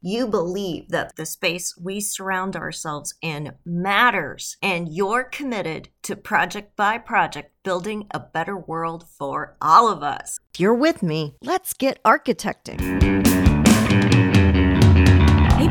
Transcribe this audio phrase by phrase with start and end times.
[0.00, 6.76] you believe that the space we surround ourselves in matters and you're committed to project
[6.76, 10.38] by project building a better world for all of us.
[10.54, 13.45] If you're with me, let's get architecting.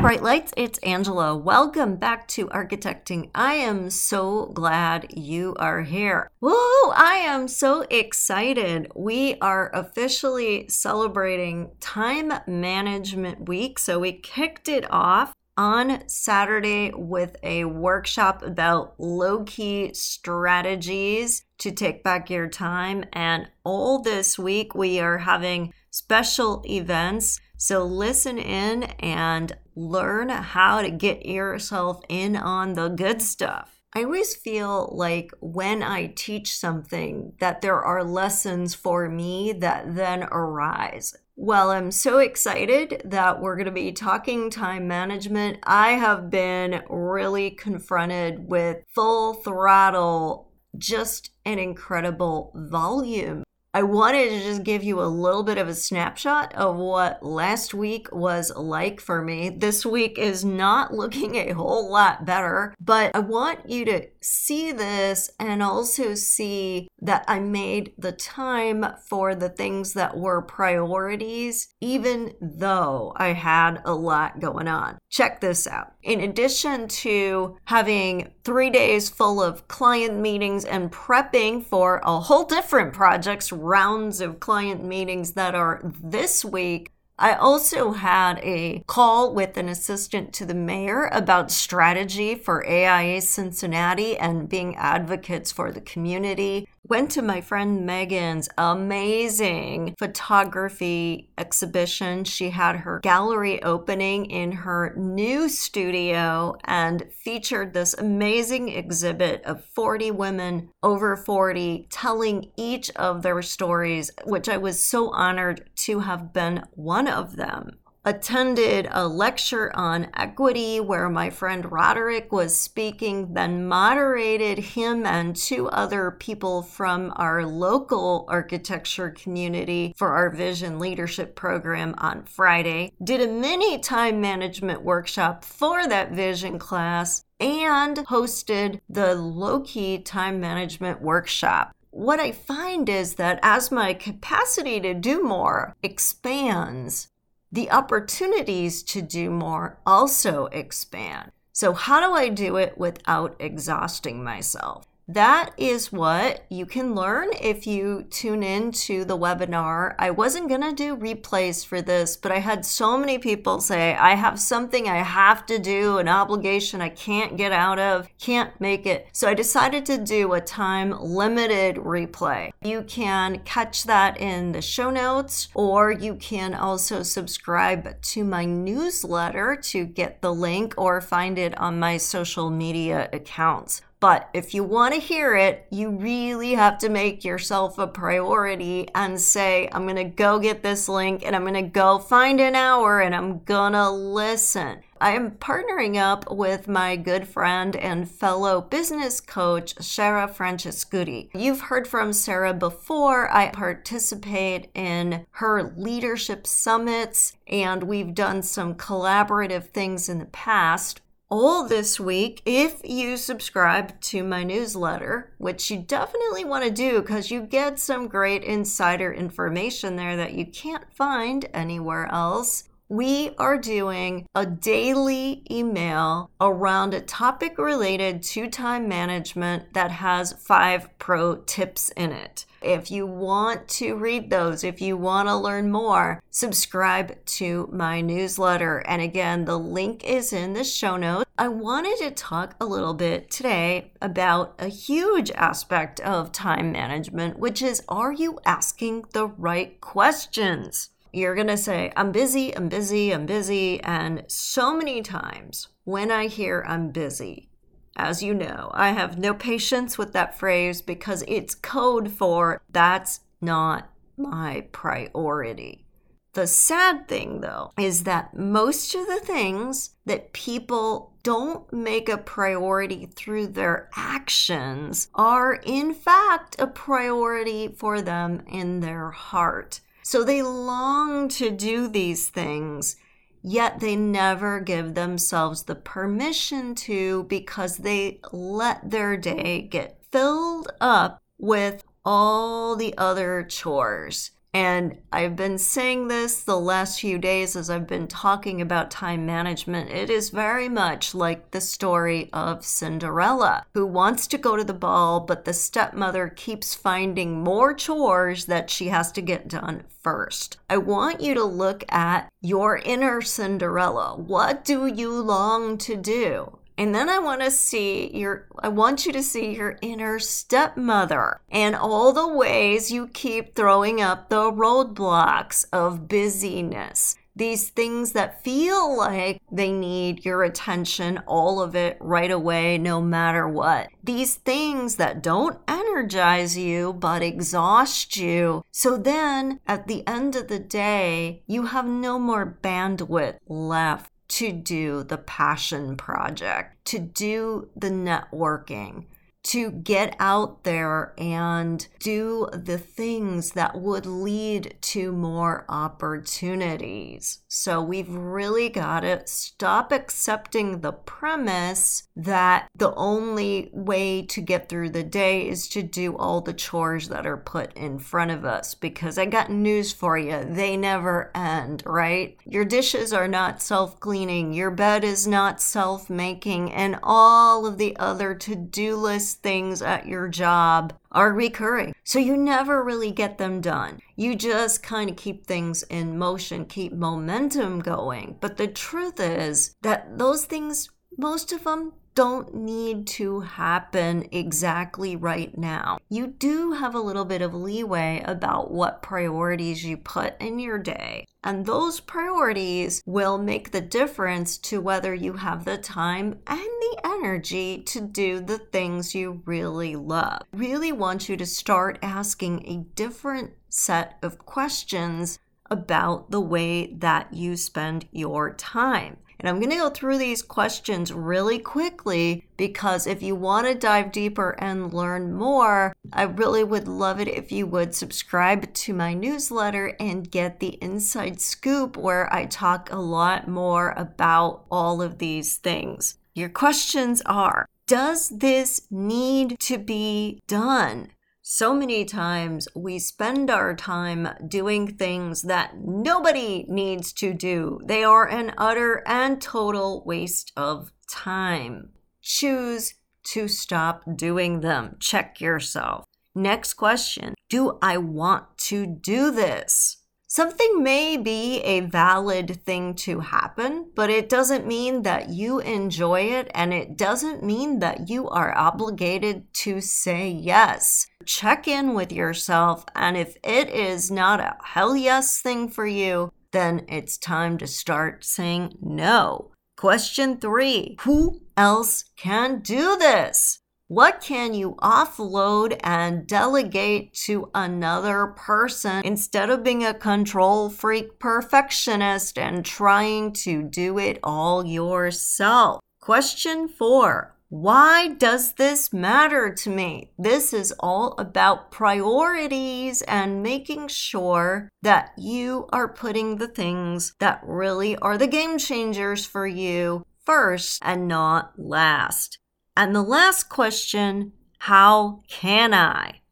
[0.05, 1.35] Bright Lights, it's Angela.
[1.35, 3.31] Welcome back to Architecting.
[3.33, 6.29] I am so glad you are here.
[6.41, 6.51] Woo!
[6.51, 8.91] I am so excited.
[8.95, 13.79] We are officially celebrating Time Management Week.
[13.79, 21.71] So we kicked it off on Saturday with a workshop about low key strategies to
[21.71, 23.05] take back your time.
[23.11, 27.39] And all this week, we are having special events.
[27.57, 33.81] So listen in and learn how to get yourself in on the good stuff.
[33.93, 39.95] I always feel like when I teach something that there are lessons for me that
[39.95, 41.15] then arise.
[41.37, 45.59] Well, I'm so excited that we're going to be talking time management.
[45.63, 53.44] I have been really confronted with full throttle, just an incredible volume
[53.75, 57.73] I wanted to just give you a little bit of a snapshot of what last
[57.73, 59.49] week was like for me.
[59.49, 64.71] This week is not looking a whole lot better, but I want you to see
[64.71, 71.67] this and also see that I made the time for the things that were priorities,
[71.79, 74.97] even though I had a lot going on.
[75.09, 75.93] Check this out.
[76.01, 82.45] In addition to having three days full of client meetings and prepping for a whole
[82.45, 86.91] different projects rounds of client meetings that are this week.
[87.17, 93.21] I also had a call with an assistant to the mayor about strategy for AIA
[93.21, 102.23] Cincinnati and being advocates for the community went to my friend Megan's amazing photography exhibition.
[102.23, 109.65] She had her gallery opening in her new studio and featured this amazing exhibit of
[109.65, 115.99] 40 women over 40 telling each of their stories, which I was so honored to
[116.01, 122.55] have been one of them attended a lecture on equity where my friend Roderick was
[122.55, 130.29] speaking, then moderated him and two other people from our local architecture community for our
[130.29, 132.91] vision leadership program on Friday.
[133.03, 139.97] Did a mini time management workshop for that vision class and hosted the low key
[139.97, 147.07] time management workshop what I find is that as my capacity to do more expands,
[147.51, 151.31] the opportunities to do more also expand.
[151.53, 154.87] So, how do I do it without exhausting myself?
[155.07, 159.93] That is what you can learn if you tune in to the webinar.
[159.99, 163.93] I wasn't going to do replays for this, but I had so many people say,
[163.93, 168.59] I have something I have to do, an obligation I can't get out of, can't
[168.59, 169.07] make it.
[169.11, 172.51] So I decided to do a time limited replay.
[172.63, 178.45] You can catch that in the show notes, or you can also subscribe to my
[178.45, 183.83] newsletter to get the link or find it on my social media accounts.
[184.05, 188.87] But if you want to hear it, you really have to make yourself a priority
[188.93, 192.39] and say, I'm going to go get this link and I'm going to go find
[192.39, 194.83] an hour and I'm going to listen.
[195.01, 201.29] I am partnering up with my good friend and fellow business coach, Sarah Francescuti.
[201.33, 203.33] You've heard from Sarah before.
[203.35, 211.01] I participate in her leadership summits, and we've done some collaborative things in the past
[211.37, 217.01] all this week if you subscribe to my newsletter, which you definitely want to do
[217.01, 222.69] because you get some great insider information there that you can't find anywhere else.
[222.87, 230.31] We are doing a daily email around a topic related to time management that has
[230.33, 232.45] five pro tips in it.
[232.65, 238.01] If you want to read those, if you want to learn more, subscribe to my
[238.01, 238.79] newsletter.
[238.87, 241.29] And again, the link is in the show notes.
[241.37, 247.37] I wanted to talk a little bit today about a huge aspect of time management,
[247.37, 250.89] which is are you asking the right questions?
[251.13, 253.79] You're going to say, I'm busy, I'm busy, I'm busy.
[253.83, 257.49] And so many times when I hear I'm busy,
[257.95, 263.21] as you know, I have no patience with that phrase because it's code for that's
[263.41, 265.85] not my priority.
[266.33, 272.17] The sad thing, though, is that most of the things that people don't make a
[272.17, 279.79] priority through their actions are, in fact, a priority for them in their heart.
[280.03, 282.97] So they long to do these things,
[283.47, 290.67] yet they never give themselves the permission to because they let their day get filled
[290.81, 294.31] up with all the other chores.
[294.55, 299.25] And I've been saying this the last few days as I've been talking about time
[299.25, 299.89] management.
[299.91, 304.73] It is very much like the story of Cinderella, who wants to go to the
[304.73, 310.57] ball, but the stepmother keeps finding more chores that she has to get done first.
[310.69, 314.15] I want you to look at your inner Cinderella.
[314.15, 316.59] What do you long to do?
[316.77, 321.39] And then I want to see your, I want you to see your inner stepmother
[321.49, 327.15] and all the ways you keep throwing up the roadblocks of busyness.
[327.37, 333.01] These things that feel like they need your attention, all of it right away, no
[333.01, 333.89] matter what.
[334.01, 338.63] These things that don't energize you but exhaust you.
[338.71, 344.51] So then at the end of the day, you have no more bandwidth left to
[344.51, 349.05] do the passion project, to do the networking,
[349.45, 357.43] to get out there and do the things that would lead to more opportunities.
[357.47, 364.67] So we've really got to stop accepting the premise that the only way to get
[364.67, 368.45] through the day is to do all the chores that are put in front of
[368.45, 368.73] us.
[368.73, 372.35] Because I got news for you, they never end, right?
[372.45, 377.77] Your dishes are not self cleaning, your bed is not self making, and all of
[377.77, 381.93] the other to do lists things at your job are recurring.
[382.03, 383.99] So you never really get them done.
[384.15, 388.37] You just kind of keep things in motion, keep momentum going.
[388.39, 395.15] But the truth is that those things, most of them don't need to happen exactly
[395.15, 395.97] right now.
[396.09, 400.77] You do have a little bit of leeway about what priorities you put in your
[400.77, 401.27] day.
[401.43, 407.01] And those priorities will make the difference to whether you have the time and the
[407.03, 410.41] energy to do the things you really love.
[410.53, 415.37] Really want you to start asking a different set of questions
[415.69, 419.17] about the way that you spend your time.
[419.39, 423.75] And I'm going to go through these questions really quickly because if you want to
[423.75, 428.93] dive deeper and learn more, I really would love it if you would subscribe to
[428.93, 435.01] my newsletter and get the inside scoop where I talk a lot more about all
[435.01, 436.17] of these things.
[436.33, 441.09] Your questions are Does this need to be done?
[441.47, 447.79] So many times we spend our time doing things that nobody needs to do.
[447.85, 451.89] They are an utter and total waste of time.
[452.23, 452.95] Choose
[453.25, 454.95] to stop doing them.
[454.99, 456.05] Check yourself.
[456.33, 459.97] Next question Do I want to do this?
[460.27, 466.21] Something may be a valid thing to happen, but it doesn't mean that you enjoy
[466.21, 471.05] it and it doesn't mean that you are obligated to say yes.
[471.25, 476.31] Check in with yourself, and if it is not a hell yes thing for you,
[476.51, 479.51] then it's time to start saying no.
[479.77, 483.59] Question three Who else can do this?
[483.87, 491.19] What can you offload and delegate to another person instead of being a control freak
[491.19, 495.81] perfectionist and trying to do it all yourself?
[495.99, 500.11] Question four Why does this matter to me?
[500.19, 507.39] This is all about priorities and making sure that you are putting the things that
[507.45, 512.39] really are the game changers for you first and not last.
[512.75, 516.23] And the last question how can I?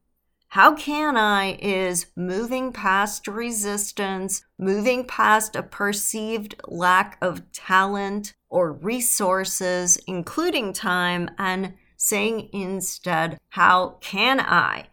[0.54, 8.72] How can I is moving past resistance, moving past a perceived lack of talent or
[8.72, 14.90] resources, including time, and saying instead, How can I?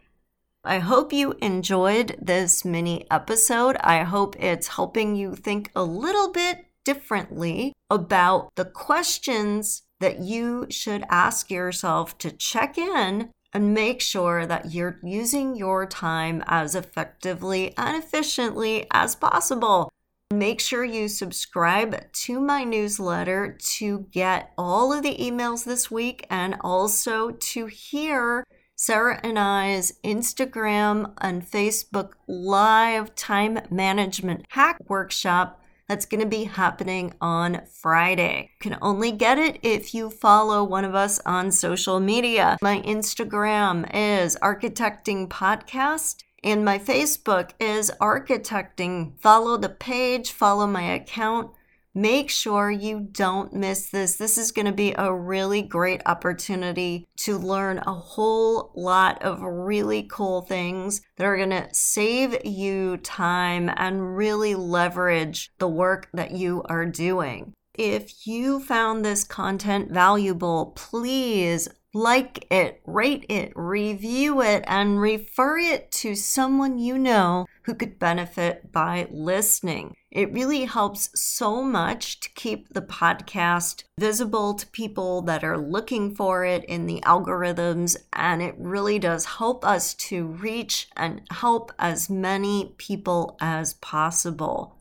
[0.63, 3.77] I hope you enjoyed this mini episode.
[3.81, 10.65] I hope it's helping you think a little bit differently about the questions that you
[10.71, 16.75] should ask yourself to check in and make sure that you're using your time as
[16.75, 19.91] effectively and efficiently as possible.
[20.31, 26.25] Make sure you subscribe to my newsletter to get all of the emails this week
[26.29, 28.45] and also to hear
[28.77, 35.60] Sarah and I's Instagram and Facebook live time management hack workshop
[35.91, 38.49] that's going to be happening on Friday.
[38.63, 42.57] You can only get it if you follow one of us on social media.
[42.61, 46.23] My Instagram is Architecting Podcast.
[46.45, 49.19] And my Facebook is Architecting.
[49.19, 51.51] Follow the page, follow my account.
[51.93, 54.15] Make sure you don't miss this.
[54.15, 59.41] This is going to be a really great opportunity to learn a whole lot of
[59.41, 66.07] really cool things that are going to save you time and really leverage the work
[66.13, 67.51] that you are doing.
[67.73, 75.57] If you found this content valuable, please like it, rate it, review it, and refer
[75.57, 79.95] it to someone you know who could benefit by listening.
[80.11, 86.13] It really helps so much to keep the podcast visible to people that are looking
[86.13, 91.71] for it in the algorithms, and it really does help us to reach and help
[91.79, 94.75] as many people as possible.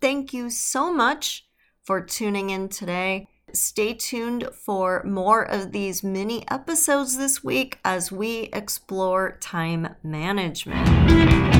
[0.00, 1.46] Thank you so much
[1.84, 3.28] for tuning in today.
[3.52, 11.59] Stay tuned for more of these mini episodes this week as we explore time management.